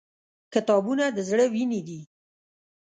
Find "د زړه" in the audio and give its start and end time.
1.11-1.45